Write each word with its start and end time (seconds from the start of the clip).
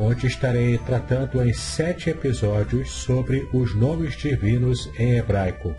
onde 0.00 0.26
estarei 0.26 0.78
tratando 0.78 1.42
em 1.42 1.52
sete 1.52 2.10
episódios 2.10 2.90
sobre 2.90 3.48
os 3.52 3.74
nomes 3.74 4.16
divinos 4.16 4.90
em 4.98 5.16
hebraico. 5.16 5.74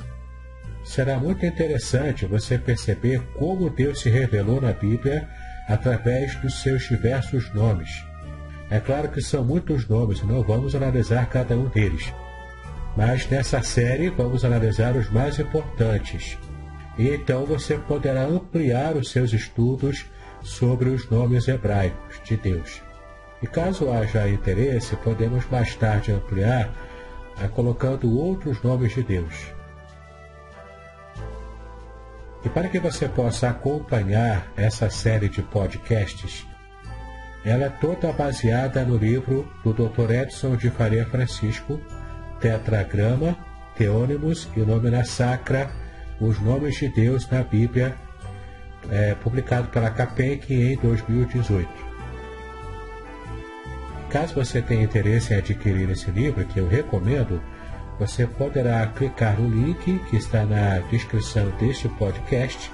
Será 0.84 1.18
muito 1.18 1.46
interessante 1.46 2.25
você 2.25 2.58
perceber 2.58 3.22
como 3.38 3.69
Deus 3.69 4.02
se 4.02 4.09
revelou 4.09 4.59
na 4.59 4.74
Bíblia 4.74 5.28
através 5.68 6.35
dos 6.41 6.62
seus 6.62 6.88
diversos 6.88 7.53
nomes. 7.53 8.03
É 8.69 8.79
claro 8.79 9.09
que 9.09 9.22
são 9.22 9.44
muitos 9.44 9.88
nomes 9.88 10.22
não 10.24 10.44
vamos 10.44 10.75
analisar 10.75 11.28
cada 11.29 11.56
um 11.56 11.69
deles. 11.69 12.13
Mas 12.97 13.28
nessa 13.29 13.62
série 13.62 14.09
vamos 14.09 14.44
analisar 14.44 14.96
os 14.96 15.09
mais 15.09 15.40
importantes. 15.40 16.38
E 16.97 17.08
então 17.09 17.46
você 17.46 17.78
poderá 17.78 18.25
ampliar 18.25 18.96
os 18.97 19.12
seus 19.12 19.31
estudos 19.31 20.06
sobre 20.41 20.90
os 20.90 21.09
nomes 21.09 21.47
hebraicos 21.47 22.22
de 22.24 22.35
Deus. 22.35 22.88
E 23.41 23.47
caso 23.47 23.91
haja 23.91 24.27
interesse, 24.27 24.95
podemos 24.97 25.45
mais 25.50 25.75
tarde 25.75 26.11
ampliar 26.11 26.69
a 27.41 27.47
colocando 27.47 28.17
outros 28.17 28.61
nomes 28.61 28.94
de 28.94 29.03
Deus. 29.03 29.53
E 32.44 32.49
para 32.49 32.69
que 32.69 32.79
você 32.79 33.07
possa 33.07 33.49
acompanhar 33.49 34.51
essa 34.55 34.89
série 34.89 35.29
de 35.29 35.41
podcasts, 35.41 36.45
ela 37.45 37.66
é 37.66 37.69
toda 37.69 38.11
baseada 38.11 38.83
no 38.83 38.97
livro 38.97 39.47
do 39.63 39.73
Dr. 39.73 40.11
Edson 40.11 40.55
de 40.55 40.69
Faria 40.69 41.05
Francisco, 41.05 41.79
Tetragrama, 42.39 43.38
Teônimos 43.78 44.49
e 44.55 44.59
Nomina 44.59 45.05
Sacra, 45.05 45.69
Os 46.19 46.39
Nomes 46.39 46.75
de 46.75 46.89
Deus 46.89 47.29
na 47.29 47.44
Bíblia, 47.44 47.95
é, 48.89 49.16
publicado 49.16 49.69
pela 49.69 49.89
CAPEC 49.89 50.53
em 50.53 50.78
2018. 50.78 51.88
Caso 54.09 54.34
você 54.34 54.62
tenha 54.62 54.84
interesse 54.84 55.34
em 55.34 55.38
adquirir 55.38 55.90
esse 55.92 56.09
livro, 56.09 56.44
que 56.46 56.59
eu 56.59 56.68
recomendo, 56.68 57.42
você 58.00 58.25
poderá 58.25 58.88
clicar 58.88 59.40
no 59.40 59.47
link 59.47 60.00
que 60.09 60.16
está 60.16 60.46
na 60.46 60.80
descrição 60.90 61.50
deste 61.59 61.88
podcast. 61.90 62.72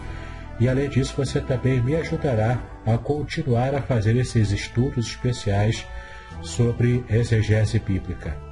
E 0.59 0.69
além 0.69 0.87
disso, 0.87 1.13
você 1.17 1.41
também 1.41 1.81
me 1.81 1.95
ajudará 1.95 2.59
a 2.85 2.97
continuar 2.97 3.75
a 3.75 3.81
fazer 3.81 4.15
esses 4.15 4.51
estudos 4.51 5.07
especiais 5.07 5.85
sobre 6.41 7.03
exegese 7.09 7.79
bíblica. 7.79 8.44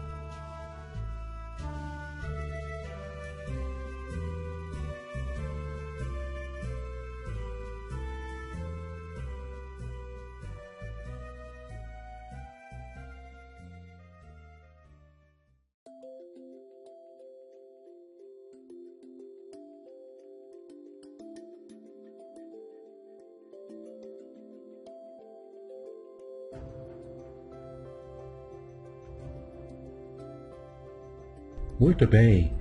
Muito 31.80 32.06
bem, 32.08 32.54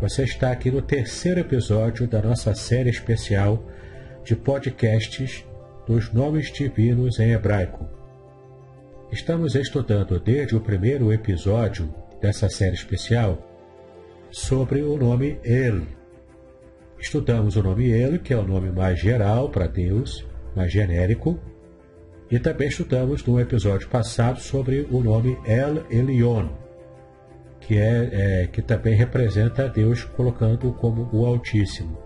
você 0.00 0.24
está 0.24 0.50
aqui 0.50 0.70
no 0.70 0.80
terceiro 0.80 1.40
episódio 1.40 2.08
da 2.08 2.22
nossa 2.22 2.54
série 2.54 2.88
especial 2.88 3.62
de 4.24 4.34
podcasts 4.34 5.44
dos 5.86 6.10
nomes 6.14 6.50
divinos 6.50 7.20
em 7.20 7.32
hebraico. 7.32 7.86
Estamos 9.12 9.54
estudando 9.54 10.18
desde 10.18 10.56
o 10.56 10.62
primeiro 10.62 11.12
episódio 11.12 11.94
dessa 12.22 12.48
série 12.48 12.74
especial 12.74 13.46
sobre 14.30 14.80
o 14.80 14.96
nome 14.96 15.38
El. 15.44 15.82
Estudamos 16.98 17.54
o 17.56 17.62
nome 17.62 17.90
El, 17.90 18.18
que 18.18 18.32
é 18.32 18.36
o 18.38 18.46
nome 18.46 18.70
mais 18.70 18.98
geral 18.98 19.50
para 19.50 19.66
Deus, 19.66 20.26
mais 20.56 20.72
genérico, 20.72 21.38
e 22.30 22.38
também 22.38 22.68
estudamos 22.68 23.22
no 23.26 23.38
episódio 23.38 23.88
passado 23.88 24.40
sobre 24.40 24.88
o 24.90 25.00
nome 25.02 25.38
El 25.44 25.84
Elyon, 25.90 26.48
que, 27.68 27.76
é, 27.76 28.08
é, 28.12 28.46
que 28.46 28.62
também 28.62 28.94
representa 28.94 29.68
Deus 29.68 30.02
colocando 30.02 30.72
como 30.72 31.06
o 31.12 31.26
Altíssimo. 31.26 31.98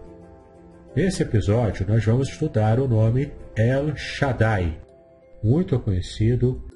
Nesse 0.92 1.22
episódio, 1.22 1.86
nós 1.88 2.04
vamos 2.04 2.28
estudar 2.28 2.80
o 2.80 2.88
nome 2.88 3.32
El 3.56 3.94
Shaddai, 3.94 4.76
muito 5.40 5.78
conhecido, 5.78 6.66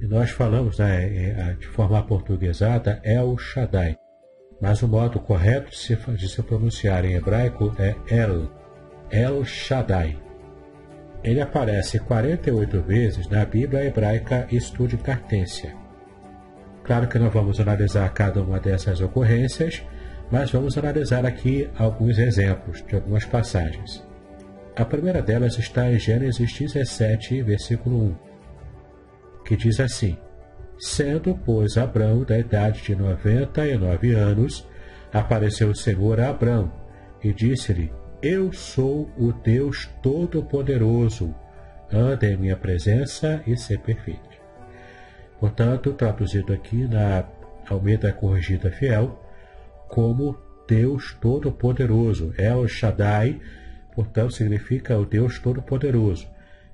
e 0.00 0.06
nós 0.06 0.30
falamos 0.30 0.78
né, 0.78 1.56
de 1.58 1.66
forma 1.66 2.00
portuguesada 2.04 3.00
El 3.02 3.36
Shaddai. 3.36 3.98
mas 4.60 4.80
o 4.80 4.86
modo 4.86 5.18
correto 5.18 5.70
de 5.70 5.76
se, 5.76 5.96
de 5.96 6.28
se 6.28 6.40
pronunciar 6.40 7.04
em 7.04 7.14
hebraico 7.14 7.74
é 7.80 7.96
El, 8.14 8.48
El 9.10 9.42
Shaddai. 9.42 10.16
Ele 11.24 11.40
aparece 11.40 11.98
48 11.98 12.80
vezes 12.80 13.28
na 13.28 13.44
Bíblia 13.44 13.84
hebraica 13.84 14.46
Estude 14.52 14.96
Cartência. 14.98 15.79
Claro 16.90 17.06
que 17.06 17.20
não 17.20 17.30
vamos 17.30 17.60
analisar 17.60 18.12
cada 18.12 18.42
uma 18.42 18.58
dessas 18.58 19.00
ocorrências, 19.00 19.80
mas 20.28 20.50
vamos 20.50 20.76
analisar 20.76 21.24
aqui 21.24 21.70
alguns 21.78 22.18
exemplos 22.18 22.84
de 22.84 22.96
algumas 22.96 23.24
passagens. 23.24 24.04
A 24.74 24.84
primeira 24.84 25.22
delas 25.22 25.56
está 25.56 25.88
em 25.88 26.00
Gênesis 26.00 26.52
17, 26.52 27.42
versículo 27.42 28.06
1, 28.06 28.14
que 29.44 29.56
diz 29.56 29.78
assim: 29.78 30.18
Sendo, 30.80 31.38
pois, 31.44 31.78
Abrão 31.78 32.24
da 32.24 32.36
idade 32.36 32.82
de 32.82 32.96
noventa 32.96 33.64
e 33.64 33.78
nove 33.78 34.12
anos, 34.12 34.66
apareceu 35.12 35.70
o 35.70 35.76
Senhor 35.76 36.18
a 36.18 36.30
Abrão 36.30 36.72
e 37.22 37.32
disse-lhe: 37.32 37.92
Eu 38.20 38.52
sou 38.52 39.08
o 39.16 39.32
Deus 39.32 39.88
Todo-Poderoso, 40.02 41.32
anda 41.92 42.26
em 42.26 42.36
minha 42.36 42.56
presença 42.56 43.40
e 43.46 43.56
ser 43.56 43.78
perfeito. 43.78 44.29
Portanto, 45.40 45.94
traduzido 45.94 46.52
aqui 46.52 46.86
na 46.86 47.24
Almeida 47.66 48.12
Corrigida 48.12 48.70
Fiel, 48.70 49.18
como 49.88 50.36
Deus 50.68 51.16
Todo-Poderoso, 51.20 52.34
El 52.36 52.66
Shaddai, 52.68 53.40
portanto, 53.94 54.34
significa 54.34 54.98
o 54.98 55.06
Deus 55.06 55.38
Todo-Poderoso. 55.38 56.28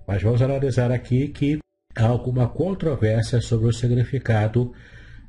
Mas 0.07 0.23
vamos 0.23 0.43
analisar 0.43 0.91
aqui 0.91 1.29
que 1.29 1.59
há 1.97 2.07
alguma 2.07 2.49
controvérsia 2.49 3.41
sobre 3.41 3.69
o 3.69 3.73
significado 3.73 4.73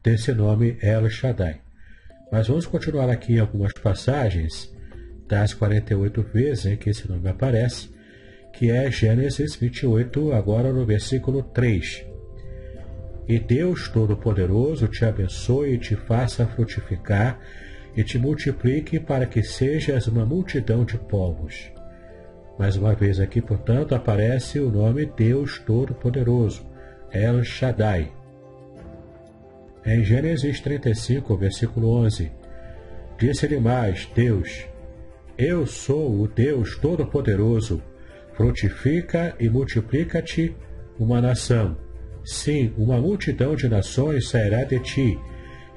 desse 0.03 0.33
nome 0.33 0.77
El 0.81 1.07
Shaddai. 1.07 1.61
Mas 2.31 2.47
vamos 2.47 2.65
continuar 2.65 3.09
aqui 3.09 3.39
algumas 3.39 3.71
passagens 3.73 4.73
das 5.27 5.53
48 5.53 6.23
vezes 6.23 6.65
em 6.65 6.75
que 6.75 6.89
esse 6.89 7.07
nome 7.07 7.29
aparece, 7.29 7.89
que 8.51 8.71
é 8.71 8.89
Gênesis 8.89 9.55
28, 9.55 10.33
agora 10.33 10.73
no 10.73 10.85
versículo 10.85 11.43
3. 11.43 12.06
E 13.27 13.39
Deus 13.39 13.89
Todo-Poderoso 13.89 14.87
te 14.87 15.03
abençoe 15.03 15.73
e 15.73 15.77
te 15.77 15.95
faça 15.95 16.47
frutificar 16.47 17.39
e 17.95 18.03
te 18.03 18.17
multiplique 18.17 18.99
para 18.99 19.25
que 19.25 19.43
sejas 19.43 20.07
uma 20.07 20.25
multidão 20.25 20.85
de 20.85 20.97
povos. 20.97 21.71
Mais 22.57 22.77
uma 22.77 22.95
vez 22.95 23.19
aqui, 23.19 23.41
portanto, 23.41 23.93
aparece 23.93 24.59
o 24.59 24.71
nome 24.71 25.05
Deus 25.05 25.59
Todo-Poderoso, 25.59 26.65
El 27.11 27.43
Shaddai. 27.43 28.11
Em 29.85 30.03
Gênesis 30.03 30.59
35, 30.61 31.37
versículo 31.37 31.89
11, 31.89 32.31
disse-lhe 33.17 33.59
mais 33.59 34.05
Deus: 34.15 34.65
Eu 35.37 35.65
sou 35.65 36.21
o 36.21 36.27
Deus 36.27 36.77
Todo-Poderoso, 36.77 37.81
frutifica 38.33 39.35
e 39.39 39.49
multiplica-te 39.49 40.55
uma 40.99 41.21
nação. 41.21 41.86
Sim, 42.27 42.73
uma 42.77 42.99
multidão 42.99 43.55
de 43.55 43.69
nações 43.69 44.27
sairá 44.27 44.65
de 44.65 44.79
ti, 44.81 45.17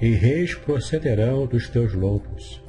e 0.00 0.10
reis 0.10 0.52
procederão 0.54 1.46
dos 1.46 1.68
teus 1.68 1.94
lombos. 1.94 2.60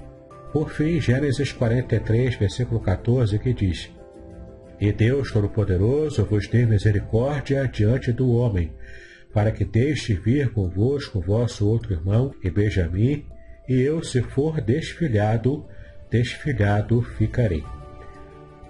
Por 0.53 0.69
fim, 0.69 1.01
Gênesis 1.01 1.51
43, 1.51 2.35
versículo 2.35 2.79
14, 2.79 3.39
que 3.39 3.51
diz: 3.53 3.89
e 4.81 4.91
Deus 4.91 5.31
Todo-Poderoso 5.31 6.25
vos 6.25 6.47
dê 6.47 6.65
misericórdia 6.65 7.67
diante 7.67 8.11
do 8.11 8.31
homem, 8.31 8.71
para 9.31 9.51
que 9.51 9.63
deixe 9.63 10.15
vir 10.15 10.51
convosco 10.51 11.21
vosso 11.21 11.67
outro 11.67 11.93
irmão 11.93 12.33
e 12.43 12.49
Benjamim, 12.49 13.25
e 13.69 13.79
eu, 13.79 14.03
se 14.03 14.21
for 14.21 14.59
desfilhado, 14.59 15.65
desfilhado 16.09 17.01
ficarei. 17.01 17.63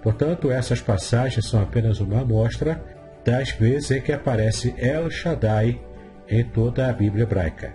Portanto, 0.02 0.50
essas 0.50 0.80
passagens 0.80 1.46
são 1.46 1.62
apenas 1.62 2.00
uma 2.00 2.20
amostra 2.20 3.01
das 3.24 3.50
vezes 3.50 3.90
em 3.90 4.00
que 4.00 4.12
aparece 4.12 4.74
El 4.78 5.10
Shaddai 5.10 5.80
em 6.28 6.44
toda 6.44 6.88
a 6.88 6.92
Bíblia 6.92 7.24
hebraica. 7.24 7.74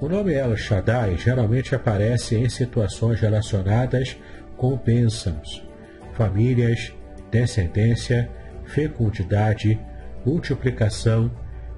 O 0.00 0.08
nome 0.08 0.32
El 0.34 0.56
Shaddai 0.56 1.16
geralmente 1.16 1.74
aparece 1.74 2.36
em 2.36 2.48
situações 2.48 3.20
relacionadas 3.20 4.16
com 4.56 4.76
bênçãos, 4.76 5.66
famílias, 6.12 6.94
descendência, 7.30 8.30
fecundidade, 8.64 9.80
multiplicação 10.24 11.30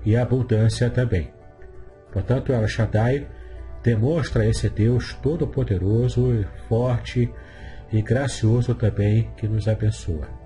e 0.05 0.17
abundância 0.17 0.91
também. 0.91 1.31
Portanto, 2.13 2.53
El 2.53 2.67
Shaddai 2.67 3.27
demonstra 3.83 4.47
esse 4.47 4.69
Deus 4.69 5.15
todo-poderoso, 5.23 6.45
forte 6.69 7.31
e 7.93 8.03
gracioso 8.03 8.75
também 8.75 9.31
que 9.37 9.49
nos 9.49 9.69
abençoa. 9.69 10.40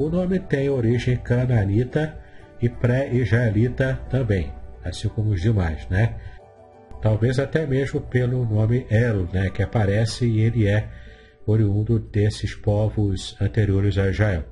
O 0.00 0.08
nome 0.08 0.38
tem 0.38 0.70
origem 0.70 1.14
canaanita 1.18 2.18
e 2.58 2.70
pré-israelita 2.70 4.00
também, 4.08 4.50
assim 4.82 5.10
como 5.10 5.28
os 5.28 5.42
demais, 5.42 5.86
né? 5.90 6.16
Talvez 7.02 7.38
até 7.38 7.66
mesmo 7.66 8.00
pelo 8.00 8.46
nome 8.46 8.86
El, 8.88 9.28
né, 9.30 9.50
que 9.50 9.62
aparece 9.62 10.24
e 10.24 10.40
ele 10.40 10.66
é 10.66 10.88
oriundo 11.44 11.98
desses 11.98 12.54
povos 12.54 13.36
anteriores 13.38 13.98
a 13.98 14.08
Israel. 14.08 14.44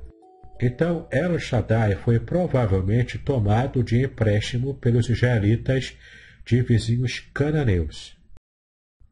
Então, 0.61 1.07
El 1.11 1.39
Shaddai 1.39 1.95
foi 1.95 2.19
provavelmente 2.19 3.17
tomado 3.17 3.83
de 3.83 4.03
empréstimo 4.03 4.75
pelos 4.75 5.09
israelitas 5.09 5.97
de 6.45 6.61
vizinhos 6.61 7.27
cananeus. 7.33 8.18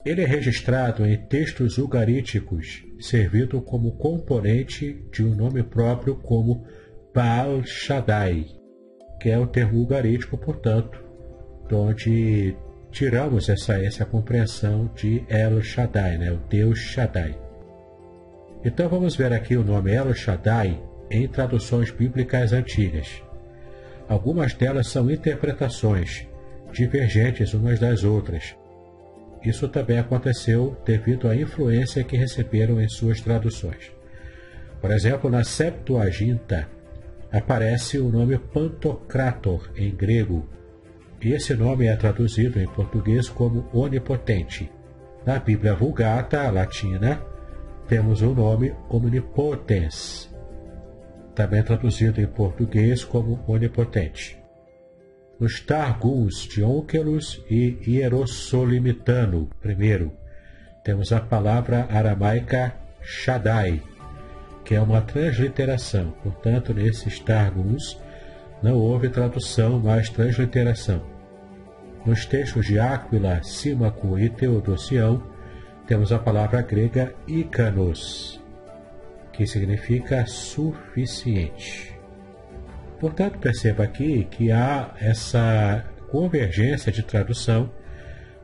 Ele 0.07 0.21
é 0.21 0.25
registrado 0.25 1.05
em 1.05 1.17
textos 1.17 1.77
ugaríticos, 1.77 2.81
servindo 2.97 3.59
como 3.59 3.97
componente 3.97 5.05
de 5.11 5.21
um 5.21 5.35
nome 5.35 5.61
próprio 5.61 6.15
como 6.15 6.65
Baal 7.13 7.61
Shaddai, 7.65 8.45
que 9.19 9.29
é 9.29 9.37
o 9.37 9.45
termo 9.45 9.81
ugarítico, 9.81 10.37
portanto, 10.37 11.03
de 11.67 11.75
onde 11.75 12.55
tiramos 12.89 13.49
essa, 13.49 13.83
essa 13.83 14.05
compreensão 14.05 14.89
de 14.95 15.25
El 15.27 15.61
Shaddai, 15.61 16.17
né? 16.17 16.31
o 16.31 16.37
Deus 16.49 16.79
Shaddai. 16.79 17.37
Então 18.63 18.87
vamos 18.87 19.13
ver 19.13 19.33
aqui 19.33 19.57
o 19.57 19.63
nome 19.63 19.91
El 19.91 20.13
Shaddai 20.13 20.81
em 21.11 21.27
traduções 21.27 21.91
bíblicas 21.91 22.53
antigas. 22.53 23.21
Algumas 24.07 24.53
delas 24.53 24.87
são 24.87 25.11
interpretações 25.11 26.25
divergentes 26.71 27.53
umas 27.53 27.77
das 27.77 28.05
outras. 28.05 28.55
Isso 29.43 29.67
também 29.69 29.99
aconteceu 29.99 30.75
devido 30.85 31.27
à 31.27 31.35
influência 31.35 32.03
que 32.03 32.17
receberam 32.17 32.81
em 32.81 32.89
suas 32.89 33.21
traduções. 33.21 33.91
Por 34.81 34.91
exemplo, 34.91 35.29
na 35.29 35.43
Septuaginta 35.43 36.67
aparece 37.31 37.97
o 37.99 38.09
nome 38.09 38.37
Pantocrator 38.37 39.69
em 39.75 39.93
grego, 39.93 40.47
e 41.21 41.31
esse 41.33 41.53
nome 41.53 41.87
é 41.87 41.95
traduzido 41.95 42.59
em 42.59 42.67
português 42.67 43.27
como 43.27 43.67
onipotente. 43.73 44.71
Na 45.25 45.39
Bíblia 45.39 45.73
Vulgata 45.73 46.49
latina, 46.51 47.21
temos 47.87 48.21
o 48.21 48.33
nome 48.33 48.73
omnipotens, 48.89 50.29
também 51.33 51.63
traduzido 51.63 52.21
em 52.21 52.27
português 52.27 53.03
como 53.03 53.39
onipotente. 53.47 54.37
Nos 55.39 55.59
Targums 55.61 56.47
de 56.47 56.63
Onkelos 56.63 57.45
e 57.47 57.77
Hierosolimitano, 57.85 59.47
primeiro, 59.61 60.11
temos 60.83 61.11
a 61.11 61.19
palavra 61.19 61.87
aramaica 61.91 62.73
Shaddai, 63.03 63.83
que 64.65 64.73
é 64.73 64.81
uma 64.81 64.99
transliteração. 65.01 66.11
Portanto, 66.23 66.73
nesses 66.73 67.19
Targums 67.19 67.99
não 68.63 68.77
houve 68.77 69.09
tradução, 69.09 69.79
mas 69.79 70.09
transliteração. 70.09 71.03
Nos 72.03 72.25
textos 72.25 72.65
de 72.65 72.79
Áquila, 72.79 73.43
Símaco 73.43 74.17
e 74.17 74.29
Teodosião, 74.29 75.21
temos 75.85 76.11
a 76.11 76.17
palavra 76.17 76.63
grega 76.63 77.13
ikanos, 77.27 78.41
que 79.31 79.45
significa 79.45 80.25
suficiente. 80.25 81.96
Portanto, 82.99 83.37
perceba 83.37 83.83
aqui 83.83 84.27
que 84.31 84.51
há 84.51 84.93
essa 84.99 85.85
convergência 86.09 86.91
de 86.91 87.03
tradução 87.03 87.69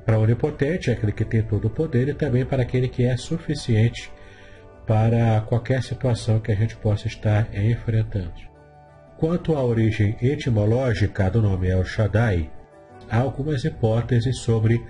para 0.06 0.20
onipotente, 0.20 0.92
aquele 0.92 1.12
que 1.12 1.26
tem 1.26 1.42
todo 1.42 1.66
o 1.66 1.70
poder, 1.70 2.10
e 2.10 2.14
também 2.14 2.46
para 2.46 2.62
aquele 2.62 2.88
que 2.88 3.04
é 3.04 3.16
suficiente 3.18 4.12
para 4.86 5.42
qualquer 5.42 5.82
situação 5.82 6.40
que 6.40 6.52
a 6.52 6.56
gente 6.56 6.76
possa 6.76 7.08
estar 7.08 7.48
enfrentando. 7.56 8.34
Quanto 9.18 9.56
à 9.56 9.64
origem 9.64 10.18
etimológica 10.22 11.30
do 11.30 11.42
nome 11.42 11.70
El 11.70 11.86
Shaddai, 11.86 12.52
há 13.10 13.18
algumas 13.18 13.64
hipóteses 13.64 14.40
sobre 14.40 14.84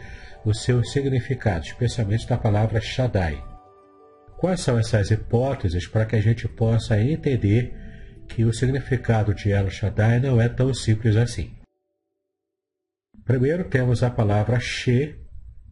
o 0.44 0.54
seu 0.54 0.84
significado, 0.84 1.66
especialmente 1.66 2.28
da 2.28 2.38
palavra 2.38 2.82
Shaddai. 2.82 3.42
Quais 4.38 4.60
são 4.60 4.78
essas 4.78 5.12
hipóteses 5.12 5.88
para 5.88 6.06
que 6.06 6.16
a 6.16 6.22
gente 6.22 6.48
possa 6.48 7.00
entender 7.00 7.83
que 8.28 8.44
o 8.46 8.54
significado 8.54 9.34
de 9.34 9.52
El 9.52 9.70
Shaddai 9.70 10.20
não 10.20 10.40
é 10.42 10.50
tão 10.50 10.74
simples 10.74 11.16
assim? 11.16 11.52
Primeiro 13.26 13.64
temos 13.66 14.04
a 14.04 14.10
palavra 14.10 14.60
She, 14.60 15.16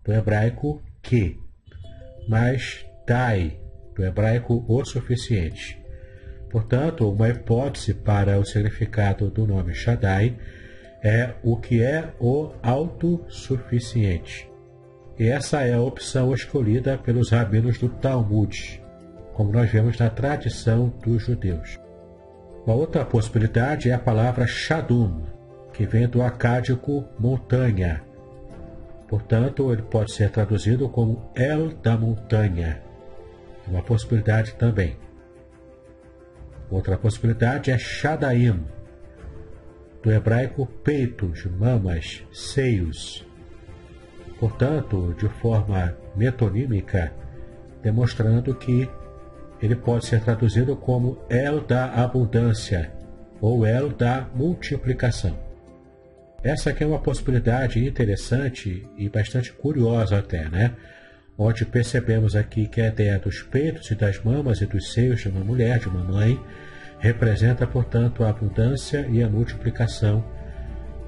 do 0.04 0.14
hebraico 0.14 0.82
que, 1.02 1.38
mais 2.28 2.86
dai, 3.06 3.60
do 3.94 4.04
hebraico 4.04 4.66
o 4.68 4.86
suficiente. 4.86 5.78
Portanto, 6.50 7.10
uma 7.10 7.30
hipótese 7.30 7.94
para 7.94 8.40
o 8.40 8.46
significado 8.46 9.30
do 9.30 9.46
nome 9.46 9.74
Shaddai 9.74 10.38
é 11.04 11.34
o 11.44 11.58
que 11.58 11.82
é 11.82 12.14
o 12.20 12.52
autossuficiente. 12.62 14.50
E 15.18 15.28
essa 15.28 15.62
é 15.62 15.74
a 15.74 15.82
opção 15.82 16.34
escolhida 16.34 16.98
pelos 16.98 17.32
rabinos 17.32 17.78
do 17.78 17.90
Talmud, 17.90 18.82
como 19.34 19.52
nós 19.52 19.70
vemos 19.70 19.98
na 19.98 20.10
tradição 20.10 20.90
dos 21.04 21.24
judeus. 21.24 21.78
Uma 22.66 22.76
outra 22.76 23.04
possibilidade 23.04 23.90
é 23.90 23.94
a 23.94 24.00
palavra 24.00 24.46
Shadum, 24.46 25.24
que 25.74 25.86
vem 25.86 26.08
do 26.08 26.22
acádico 26.22 27.06
montanha. 27.20 28.04
Portanto, 29.08 29.74
ele 29.74 29.82
pode 29.82 30.14
ser 30.14 30.30
traduzido 30.30 30.88
como 30.88 31.32
El 31.36 31.70
da 31.82 31.98
montanha. 31.98 32.82
Uma 33.68 33.82
possibilidade 33.82 34.54
também. 34.54 34.96
Outra 36.70 36.98
possibilidade 36.98 37.72
é 37.72 37.78
Shadaim, 37.78 38.64
do 40.04 40.12
hebraico 40.12 40.66
peitos, 40.66 41.46
mamas, 41.46 42.24
seios. 42.32 43.26
Portanto, 44.40 45.16
de 45.20 45.28
forma 45.28 45.96
metonímica, 46.16 47.12
demonstrando 47.82 48.56
que 48.56 48.90
ele 49.62 49.76
pode 49.76 50.06
ser 50.06 50.22
traduzido 50.22 50.76
como 50.76 51.20
El 51.30 51.62
da 51.62 51.94
abundância 51.94 52.92
ou 53.40 53.66
El 53.66 53.90
da 53.90 54.28
multiplicação. 54.34 55.38
Essa 56.44 56.72
aqui 56.72 56.84
é 56.84 56.88
uma 56.88 57.00
possibilidade 57.00 57.86
interessante 57.86 58.88
e 58.98 59.08
bastante 59.08 59.54
curiosa 59.54 60.18
até, 60.18 60.50
né? 60.50 60.74
Onde 61.38 61.66
percebemos 61.66 62.36
aqui 62.36 62.68
que 62.68 62.82
a 62.82 62.88
ideia 62.88 63.20
dos 63.20 63.44
peitos 63.44 63.92
e 63.92 63.96
das 63.96 64.24
mamas 64.24 64.60
e 64.62 64.66
dos 64.66 64.92
seios 64.92 65.22
de 65.22 65.30
uma 65.30 65.44
mulher, 65.44 65.80
de 65.80 65.88
uma 65.88 66.04
mãe, 66.04 66.40
representa, 67.00 67.68
portanto, 67.68 68.24
a 68.24 68.30
abundância 68.30 69.08
e 69.10 69.24
a 69.24 69.30
multiplicação, 69.30 70.24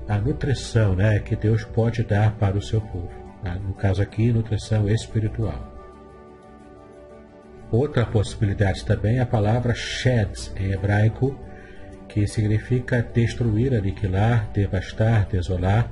a 0.08 0.18
nutrição 0.18 0.96
né, 0.96 1.20
que 1.20 1.36
Deus 1.36 1.64
pode 1.64 2.04
dar 2.04 2.36
para 2.36 2.58
o 2.58 2.62
seu 2.62 2.82
povo. 2.82 3.12
Né? 3.44 3.60
No 3.64 3.74
caso 3.74 4.02
aqui, 4.02 4.32
nutrição 4.32 4.88
espiritual. 4.88 5.73
Outra 7.74 8.06
possibilidade 8.06 8.86
também 8.86 9.18
é 9.18 9.22
a 9.22 9.26
palavra 9.26 9.74
shed, 9.74 10.52
em 10.56 10.74
hebraico, 10.74 11.36
que 12.08 12.28
significa 12.28 13.02
destruir, 13.02 13.74
aniquilar, 13.74 14.48
devastar, 14.54 15.26
desolar, 15.26 15.92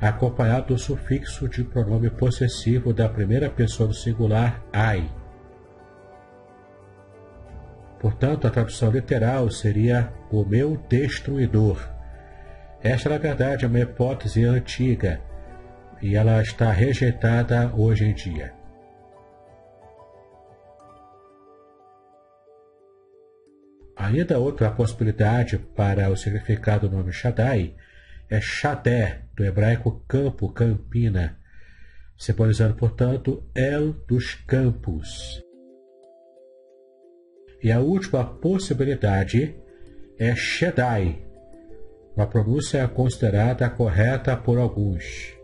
acompanhado 0.00 0.68
do 0.68 0.78
sufixo 0.78 1.48
de 1.48 1.64
pronome 1.64 2.10
possessivo 2.10 2.94
da 2.94 3.08
primeira 3.08 3.50
pessoa 3.50 3.88
do 3.88 3.94
singular 3.94 4.62
ai. 4.72 5.10
Portanto, 7.98 8.46
a 8.46 8.50
tradução 8.50 8.92
literal 8.92 9.50
seria 9.50 10.12
o 10.30 10.44
meu 10.44 10.76
destruidor. 10.88 11.90
Esta, 12.80 13.10
na 13.10 13.18
verdade, 13.18 13.64
é 13.64 13.68
uma 13.68 13.80
hipótese 13.80 14.44
antiga 14.44 15.20
e 16.00 16.14
ela 16.14 16.40
está 16.40 16.70
rejeitada 16.70 17.72
hoje 17.74 18.04
em 18.04 18.14
dia. 18.14 18.59
Ainda 24.10 24.40
outra 24.40 24.72
possibilidade 24.72 25.56
para 25.56 26.10
o 26.10 26.16
significado 26.16 26.88
do 26.88 26.96
nome 26.96 27.12
Shaddai 27.12 27.76
é 28.28 28.40
Shadé, 28.40 29.22
do 29.36 29.44
hebraico 29.44 30.04
campo, 30.08 30.52
campina, 30.52 31.38
simbolizando, 32.18 32.74
portanto, 32.74 33.48
El 33.54 33.92
dos 34.08 34.34
campos. 34.34 35.40
E 37.62 37.70
a 37.70 37.78
última 37.78 38.24
possibilidade 38.24 39.54
é 40.18 40.34
Shaddai, 40.34 41.24
uma 42.16 42.26
pronúncia 42.26 42.88
considerada 42.88 43.70
correta 43.70 44.36
por 44.36 44.58
alguns, 44.58 45.36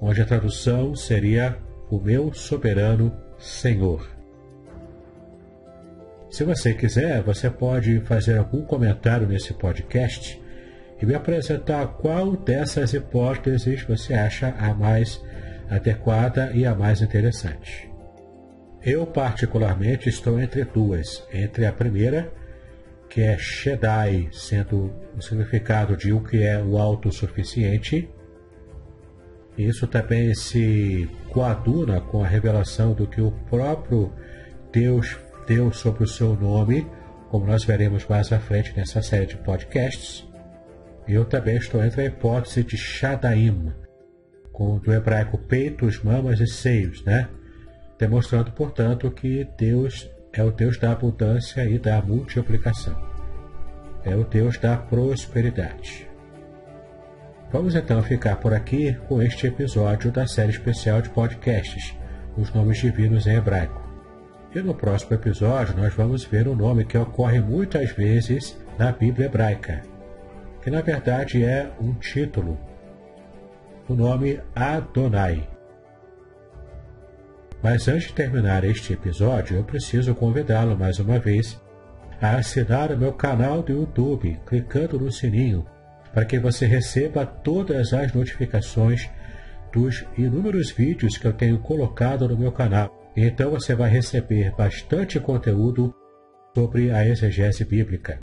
onde 0.00 0.22
a 0.22 0.24
tradução 0.24 0.94
seria 0.94 1.58
o 1.90 1.98
meu 1.98 2.32
soberano 2.32 3.12
Senhor. 3.36 4.13
Se 6.34 6.42
você 6.42 6.74
quiser, 6.74 7.22
você 7.22 7.48
pode 7.48 8.00
fazer 8.00 8.38
algum 8.38 8.62
comentário 8.62 9.24
nesse 9.24 9.54
podcast 9.54 10.42
e 11.00 11.06
me 11.06 11.14
apresentar 11.14 11.86
qual 11.86 12.32
dessas 12.32 12.92
hipóteses 12.92 13.84
você 13.84 14.14
acha 14.14 14.48
a 14.58 14.74
mais 14.74 15.22
adequada 15.70 16.50
e 16.52 16.66
a 16.66 16.74
mais 16.74 17.00
interessante. 17.00 17.88
Eu, 18.82 19.06
particularmente, 19.06 20.08
estou 20.08 20.40
entre 20.40 20.64
duas. 20.64 21.24
Entre 21.32 21.66
a 21.66 21.72
primeira, 21.72 22.32
que 23.08 23.20
é 23.20 23.38
Shedai, 23.38 24.28
sendo 24.32 24.92
o 25.16 25.22
significado 25.22 25.96
de 25.96 26.12
o 26.12 26.20
que 26.20 26.42
é 26.42 26.60
o 26.60 26.78
autossuficiente. 26.78 28.10
Isso 29.56 29.86
também 29.86 30.34
se 30.34 31.08
coaduna 31.28 32.00
com 32.00 32.24
a 32.24 32.26
revelação 32.26 32.92
do 32.92 33.06
que 33.06 33.20
o 33.20 33.30
próprio 33.48 34.12
Deus 34.72 35.16
deu 35.46 35.72
sobre 35.72 36.04
o 36.04 36.08
seu 36.08 36.34
nome, 36.34 36.86
como 37.30 37.46
nós 37.46 37.64
veremos 37.64 38.06
mais 38.06 38.32
à 38.32 38.38
frente 38.38 38.76
nessa 38.76 39.02
série 39.02 39.26
de 39.26 39.36
podcasts. 39.36 40.26
Eu 41.06 41.24
também 41.24 41.56
estou 41.56 41.84
entre 41.84 42.02
a 42.02 42.04
hipótese 42.06 42.62
de 42.64 42.76
Shadaim, 42.76 43.72
com 44.52 44.78
do 44.78 44.92
hebraico 44.92 45.36
peitos, 45.36 46.02
mamas 46.02 46.40
e 46.40 46.46
seios, 46.46 47.04
né? 47.04 47.28
Demonstrando, 47.98 48.52
portanto, 48.52 49.10
que 49.10 49.46
Deus 49.58 50.08
é 50.32 50.42
o 50.42 50.50
Deus 50.50 50.78
da 50.78 50.92
abundância 50.92 51.64
e 51.64 51.78
da 51.78 52.00
multiplicação. 52.00 52.96
É 54.04 54.14
o 54.14 54.24
Deus 54.24 54.58
da 54.58 54.76
prosperidade. 54.76 56.08
Vamos 57.52 57.74
então 57.74 58.02
ficar 58.02 58.36
por 58.36 58.52
aqui 58.52 58.94
com 59.08 59.22
este 59.22 59.46
episódio 59.46 60.10
da 60.10 60.26
série 60.26 60.50
especial 60.50 61.00
de 61.00 61.10
podcasts, 61.10 61.94
Os 62.36 62.52
Nomes 62.52 62.78
Divinos 62.78 63.26
em 63.26 63.36
Hebraico. 63.36 63.83
E 64.54 64.62
no 64.62 64.72
próximo 64.72 65.14
episódio 65.14 65.76
nós 65.76 65.92
vamos 65.94 66.22
ver 66.22 66.46
um 66.46 66.54
nome 66.54 66.84
que 66.84 66.96
ocorre 66.96 67.40
muitas 67.40 67.90
vezes 67.90 68.56
na 68.78 68.92
Bíblia 68.92 69.26
hebraica, 69.26 69.82
que 70.62 70.70
na 70.70 70.80
verdade 70.80 71.42
é 71.42 71.68
um 71.80 71.92
título. 71.94 72.56
O 73.88 73.94
nome 73.94 74.40
Adonai. 74.54 75.48
Mas 77.60 77.88
antes 77.88 78.08
de 78.08 78.14
terminar 78.14 78.62
este 78.62 78.92
episódio, 78.92 79.56
eu 79.56 79.64
preciso 79.64 80.14
convidá-lo 80.14 80.78
mais 80.78 81.00
uma 81.00 81.18
vez 81.18 81.60
a 82.22 82.36
assinar 82.36 82.92
o 82.92 82.96
meu 82.96 83.12
canal 83.12 83.60
do 83.60 83.72
YouTube, 83.72 84.38
clicando 84.46 85.00
no 85.00 85.10
sininho, 85.10 85.66
para 86.12 86.24
que 86.24 86.38
você 86.38 86.64
receba 86.64 87.26
todas 87.26 87.92
as 87.92 88.12
notificações 88.12 89.10
dos 89.72 90.06
inúmeros 90.16 90.70
vídeos 90.70 91.18
que 91.18 91.26
eu 91.26 91.32
tenho 91.32 91.58
colocado 91.58 92.28
no 92.28 92.38
meu 92.38 92.52
canal 92.52 93.03
então 93.16 93.50
você 93.50 93.74
vai 93.74 93.90
receber 93.90 94.54
bastante 94.56 95.20
conteúdo 95.20 95.94
sobre 96.54 96.90
a 96.90 97.06
exegese 97.06 97.64
bíblica. 97.64 98.18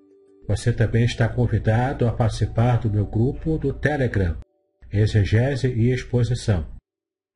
Você 0.48 0.74
também 0.74 1.06
está 1.06 1.28
convidado 1.30 2.08
a 2.08 2.12
participar 2.12 2.80
do 2.80 2.90
meu 2.90 3.06
grupo 3.06 3.58
do 3.58 3.72
Telegram, 3.72 4.36
Exegese 4.92 5.68
e 5.68 5.92
Exposição. 5.92 6.66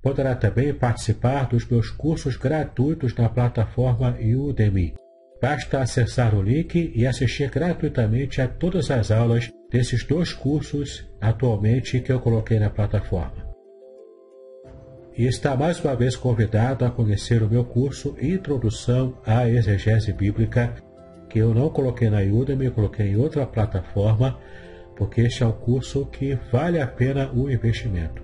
Poderá 0.01 0.35
também 0.35 0.73
participar 0.73 1.47
dos 1.47 1.65
meus 1.67 1.89
cursos 1.89 2.35
gratuitos 2.35 3.15
na 3.15 3.29
plataforma 3.29 4.17
Udemy. 4.19 4.93
Basta 5.41 5.79
acessar 5.79 6.35
o 6.35 6.41
link 6.41 6.91
e 6.95 7.05
assistir 7.07 7.49
gratuitamente 7.49 8.41
a 8.41 8.47
todas 8.47 8.91
as 8.91 9.11
aulas 9.11 9.49
desses 9.71 10.03
dois 10.03 10.33
cursos 10.33 11.07
atualmente 11.21 11.99
que 11.99 12.11
eu 12.11 12.19
coloquei 12.19 12.59
na 12.59 12.69
plataforma 12.69 13.44
e 15.17 15.25
está 15.25 15.55
mais 15.55 15.79
uma 15.79 15.95
vez 15.95 16.15
convidado 16.15 16.83
a 16.83 16.91
conhecer 16.91 17.41
o 17.41 17.49
meu 17.49 17.63
curso 17.63 18.17
Introdução 18.21 19.17
à 19.25 19.47
Exegese 19.49 20.11
Bíblica, 20.11 20.73
que 21.29 21.39
eu 21.39 21.53
não 21.53 21.69
coloquei 21.69 22.09
na 22.09 22.19
Udemy, 22.19 22.69
coloquei 22.69 23.11
em 23.11 23.15
outra 23.15 23.45
plataforma, 23.45 24.37
porque 24.97 25.21
este 25.21 25.43
é 25.43 25.45
um 25.45 25.53
curso 25.53 26.05
que 26.07 26.37
vale 26.51 26.81
a 26.81 26.87
pena 26.87 27.31
o 27.31 27.49
investimento. 27.49 28.21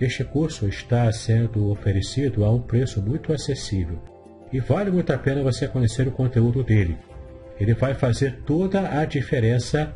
Este 0.00 0.24
curso 0.24 0.66
está 0.66 1.10
sendo 1.12 1.70
oferecido 1.70 2.44
a 2.44 2.50
um 2.50 2.60
preço 2.60 3.00
muito 3.00 3.32
acessível 3.32 3.98
e 4.52 4.58
vale 4.58 4.90
muito 4.90 5.12
a 5.12 5.18
pena 5.18 5.44
você 5.44 5.68
conhecer 5.68 6.08
o 6.08 6.12
conteúdo 6.12 6.64
dele. 6.64 6.96
Ele 7.58 7.72
vai 7.72 7.94
fazer 7.94 8.40
toda 8.44 9.00
a 9.00 9.04
diferença 9.04 9.94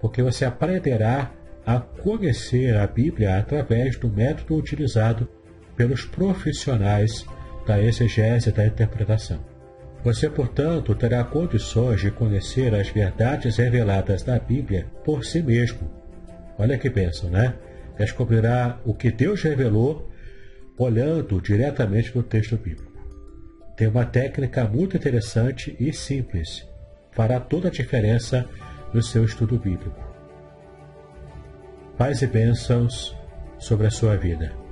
porque 0.00 0.22
você 0.22 0.44
aprenderá 0.44 1.32
a 1.64 1.78
conhecer 1.78 2.76
a 2.76 2.86
Bíblia 2.86 3.38
através 3.38 3.96
do 3.96 4.08
método 4.08 4.56
utilizado 4.56 5.28
pelos 5.78 6.04
profissionais 6.04 7.24
da 7.64 7.80
exegese 7.80 8.50
da 8.50 8.66
interpretação. 8.66 9.38
Você, 10.02 10.28
portanto, 10.28 10.94
terá 10.94 11.22
condições 11.22 12.00
de 12.00 12.10
conhecer 12.10 12.74
as 12.74 12.88
verdades 12.88 13.56
reveladas 13.56 14.24
na 14.24 14.38
Bíblia 14.40 14.86
por 15.04 15.24
si 15.24 15.40
mesmo. 15.40 15.88
Olha 16.58 16.76
que 16.76 16.90
bênção, 16.90 17.30
né? 17.30 17.54
Descobrirá 17.96 18.80
o 18.84 18.92
que 18.92 19.10
Deus 19.10 19.42
revelou 19.42 20.10
olhando 20.76 21.40
diretamente 21.40 22.14
no 22.14 22.22
texto 22.22 22.56
bíblico. 22.56 22.92
Tem 23.76 23.86
uma 23.86 24.04
técnica 24.04 24.64
muito 24.64 24.96
interessante 24.96 25.76
e 25.78 25.92
simples. 25.92 26.66
Fará 27.12 27.38
toda 27.38 27.68
a 27.68 27.72
diferença 27.72 28.44
no 28.92 29.02
seu 29.02 29.24
estudo 29.24 29.58
bíblico. 29.58 30.00
Paz 31.96 32.22
e 32.22 32.26
bênçãos 32.26 33.16
sobre 33.58 33.86
a 33.86 33.90
sua 33.90 34.16
vida. 34.16 34.67